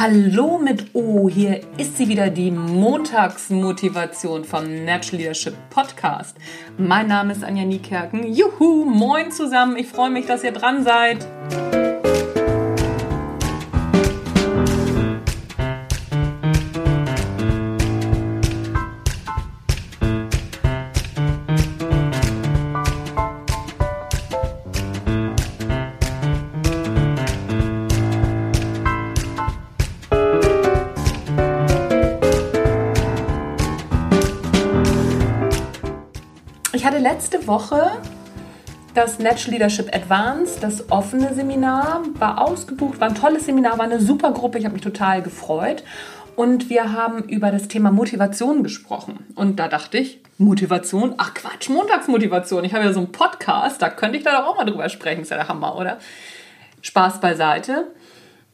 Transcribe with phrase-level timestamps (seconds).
[0.00, 6.38] Hallo mit O, hier ist sie wieder, die Montagsmotivation vom Natural Leadership Podcast.
[6.78, 8.32] Mein Name ist Anja Niekerken.
[8.32, 11.26] Juhu, moin zusammen, ich freue mich, dass ihr dran seid.
[36.90, 37.88] Hatte letzte Woche
[38.94, 44.00] das Natural Leadership Advanced, das offene Seminar, war ausgebucht, war ein tolles Seminar, war eine
[44.00, 45.84] super Gruppe, ich habe mich total gefreut.
[46.34, 49.24] Und wir haben über das Thema Motivation gesprochen.
[49.36, 51.14] Und da dachte ich, Motivation?
[51.16, 52.64] Ach Quatsch, Montagsmotivation.
[52.64, 55.22] Ich habe ja so einen Podcast, da könnte ich da doch auch mal drüber sprechen.
[55.22, 55.98] Ist ja der Hammer, oder?
[56.82, 57.86] Spaß beiseite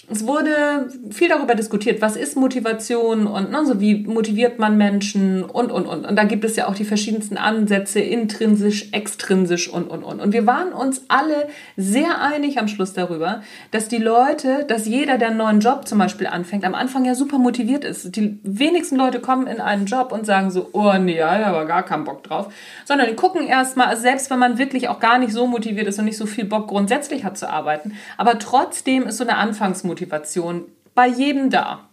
[0.08, 5.42] es wurde viel darüber diskutiert, was ist Motivation und ne, so wie motiviert man Menschen
[5.42, 6.06] und, und, und.
[6.06, 10.20] Und da gibt es ja auch die verschiedensten Ansätze, intrinsisch, extrinsisch und, und, und.
[10.20, 15.18] Und wir waren uns alle sehr einig am Schluss darüber, dass die Leute, dass jeder,
[15.18, 18.14] der einen neuen Job zum Beispiel anfängt, am Anfang ja super motiviert ist.
[18.14, 21.82] Die wenigsten Leute kommen in einen Job und sagen so, oh nee, ja, aber gar
[21.82, 22.52] keinen Bock drauf.
[22.84, 25.98] Sondern die gucken erstmal, also selbst wenn man wirklich auch gar nicht so motiviert ist
[25.98, 29.95] und nicht so viel Bock grundsätzlich hat zu arbeiten, aber trotzdem ist so eine Anfangsmotivation
[29.96, 31.88] Motivation bei jedem da.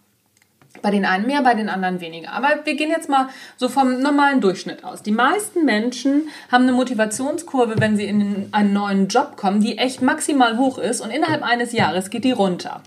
[0.82, 2.32] Bei den einen mehr, bei den anderen weniger.
[2.32, 5.02] Aber wir gehen jetzt mal so vom normalen Durchschnitt aus.
[5.02, 10.02] Die meisten Menschen haben eine Motivationskurve, wenn sie in einen neuen Job kommen, die echt
[10.02, 12.82] maximal hoch ist und innerhalb eines Jahres geht die runter.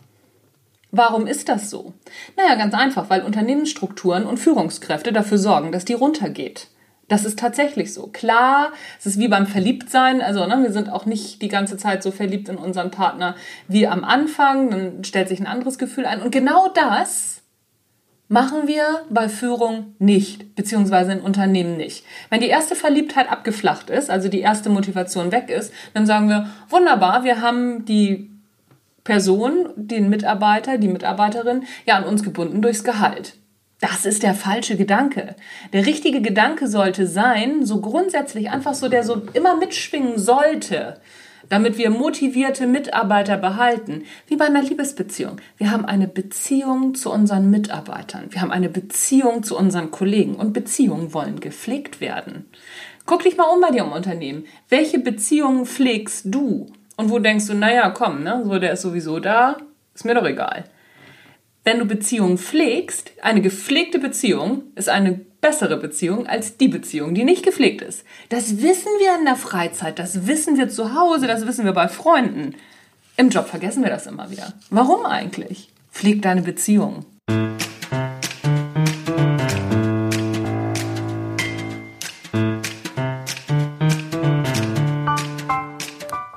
[0.91, 1.93] Warum ist das so?
[2.35, 6.67] Naja, ganz einfach, weil Unternehmensstrukturen und Führungskräfte dafür sorgen, dass die runtergeht.
[7.07, 8.07] Das ist tatsächlich so.
[8.07, 10.21] Klar, es ist wie beim Verliebtsein.
[10.21, 13.35] Also, ne, wir sind auch nicht die ganze Zeit so verliebt in unseren Partner
[13.67, 14.69] wie am Anfang.
[14.69, 16.21] Dann stellt sich ein anderes Gefühl ein.
[16.21, 17.41] Und genau das
[18.27, 22.03] machen wir bei Führung nicht, beziehungsweise in Unternehmen nicht.
[22.29, 26.49] Wenn die erste Verliebtheit abgeflacht ist, also die erste Motivation weg ist, dann sagen wir,
[26.69, 28.29] wunderbar, wir haben die
[29.05, 33.35] Person, den Mitarbeiter, die Mitarbeiterin ja an uns gebunden durchs Gehalt.
[33.79, 35.35] Das ist der falsche Gedanke.
[35.71, 40.99] Der richtige Gedanke sollte sein, so grundsätzlich einfach so, der so immer mitschwingen sollte,
[41.47, 45.37] damit wir motivierte Mitarbeiter behalten, wie bei einer Liebesbeziehung.
[45.57, 48.25] Wir haben eine Beziehung zu unseren Mitarbeitern.
[48.31, 52.45] Wir haben eine Beziehung zu unseren Kollegen und Beziehungen wollen gepflegt werden.
[53.05, 54.45] Guck dich mal um bei dir im Unternehmen.
[54.69, 56.65] Welche Beziehungen pflegst du?
[56.97, 59.57] Und wo denkst du, naja, komm, ne, so der ist sowieso da,
[59.93, 60.65] ist mir doch egal
[61.67, 67.25] wenn du Beziehungen pflegst, eine gepflegte Beziehung ist eine bessere Beziehung als die Beziehung, die
[67.25, 68.05] nicht gepflegt ist.
[68.29, 71.89] Das wissen wir in der Freizeit, das wissen wir zu Hause, das wissen wir bei
[71.89, 72.55] Freunden.
[73.17, 74.53] Im Job vergessen wir das immer wieder.
[74.69, 75.67] Warum eigentlich?
[75.91, 77.05] Pfleg deine Beziehung.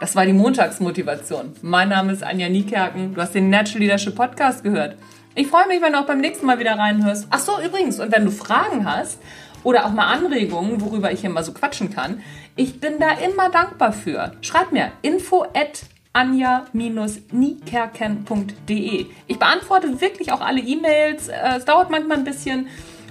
[0.01, 1.53] Das war die Montagsmotivation.
[1.63, 3.15] Mein Name ist Anja Niekerken.
[3.15, 4.97] Du hast den Natural Leadership Podcast gehört.
[5.35, 7.29] Ich freue mich, wenn du auch beim nächsten Mal wieder reinhörst.
[7.31, 9.21] Ach so, übrigens, und wenn du Fragen hast
[9.63, 12.23] oder auch mal Anregungen, worüber ich hier mal so quatschen kann,
[12.57, 14.33] ich bin da immer dankbar für.
[14.41, 19.07] Schreib mir info at anja-niekerken.de.
[19.29, 21.29] Ich beantworte wirklich auch alle E-Mails.
[21.29, 22.67] Äh, es dauert manchmal ein bisschen.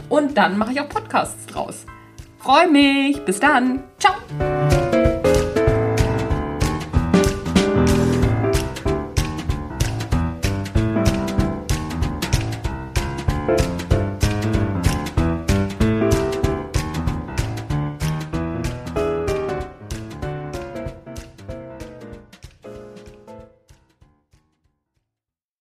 [0.09, 1.85] Und dann mache ich auch Podcasts draus.
[2.39, 3.23] Freue mich.
[3.23, 3.85] Bis dann.
[3.97, 4.15] Ciao.